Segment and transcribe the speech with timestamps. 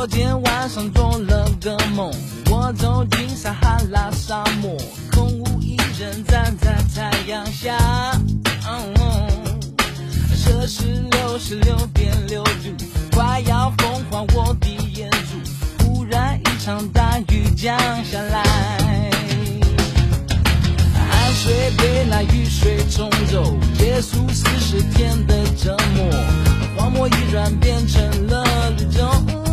[0.00, 2.10] 昨天晚上做了个梦
[2.50, 4.74] 我走进撒哈拉沙漠
[5.12, 7.76] 空无一人站在太阳下。
[10.34, 18.42] 摄氏六十六点六度快要疯化我的眼珠忽然一场大雨降下来
[21.10, 26.10] 汗水被那雨水冲走结束四十天的折磨
[26.74, 29.49] 荒漠已然变成了绿洲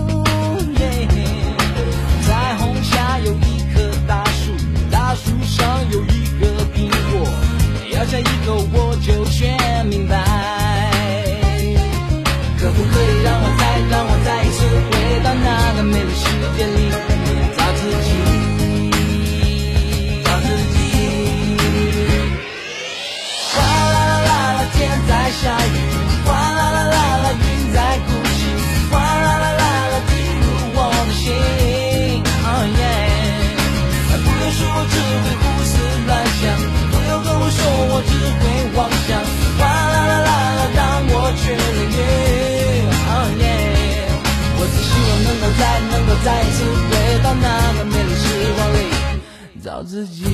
[49.87, 50.25] 自己。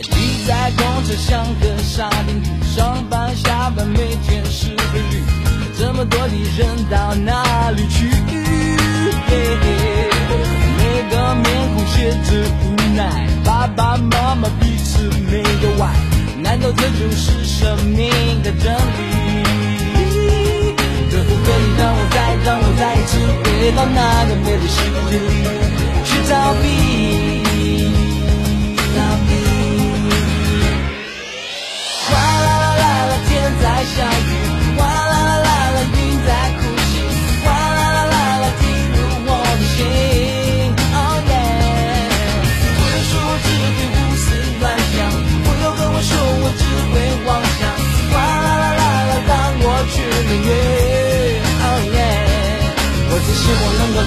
[0.00, 2.44] 挤在公车像个沙丁鱼，
[2.74, 5.22] 上班下班每天是规律，
[5.78, 8.08] 这么多的人到哪里去？
[10.78, 12.64] 每个面孔写着无
[12.96, 15.94] 奈，爸爸妈妈彼此没有爱，
[16.42, 18.74] 难道这就是生命的真？
[23.76, 24.80] 到那个美丽世
[25.10, 25.44] 界里
[26.04, 26.89] 去逃避。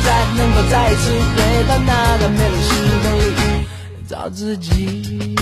[0.01, 2.69] 再能够再一次回到那个美丽时
[3.03, 3.65] 光里
[4.07, 5.35] 找自己。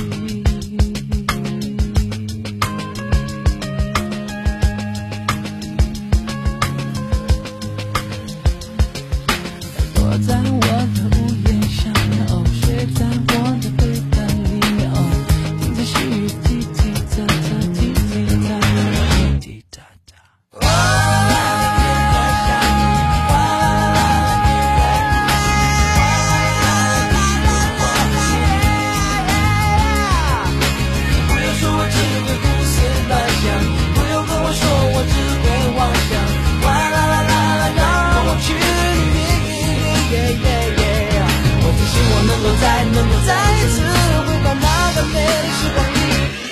[42.61, 44.61] 再能够再一次回到那
[44.93, 45.97] 个美丽时光里，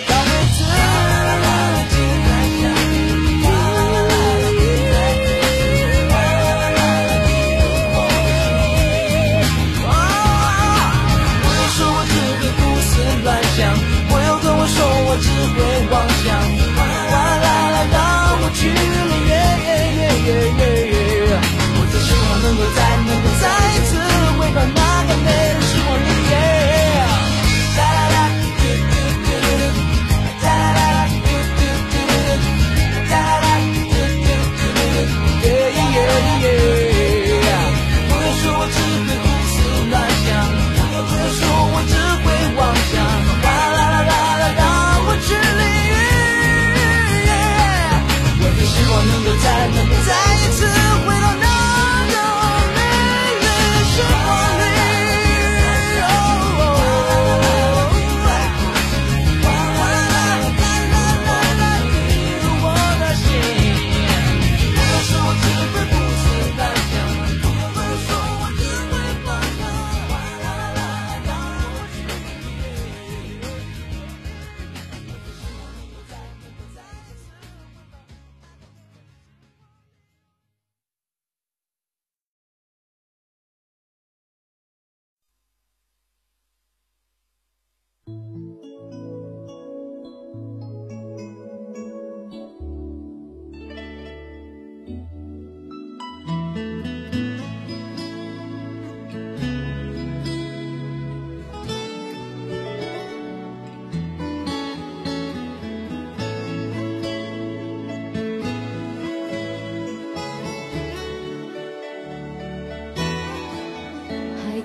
[0.08, 0.68] 告别自己。
[11.42, 11.98] 不要说我
[12.58, 12.92] 胡思
[13.24, 13.58] 乱想，
[14.10, 15.58] 不要跟我说我只会
[15.92, 15.94] 妄
[16.26, 16.69] 想。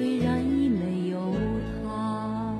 [0.00, 1.20] 虽然已没有
[1.84, 2.54] 他。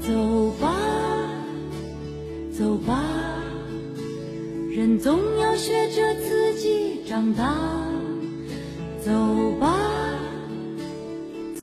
[0.00, 0.74] 走吧，
[2.50, 3.04] 走吧，
[4.74, 7.54] 人总要学着自己长大。
[9.04, 9.12] 走
[9.60, 9.71] 吧